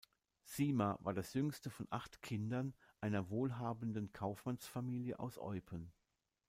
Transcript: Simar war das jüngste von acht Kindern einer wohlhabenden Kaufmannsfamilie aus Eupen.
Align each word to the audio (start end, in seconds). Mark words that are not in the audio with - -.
Simar 0.45 0.97
war 1.03 1.13
das 1.13 1.35
jüngste 1.35 1.69
von 1.69 1.85
acht 1.91 2.23
Kindern 2.23 2.73
einer 3.01 3.29
wohlhabenden 3.29 4.11
Kaufmannsfamilie 4.11 5.19
aus 5.19 5.37
Eupen. 5.37 5.93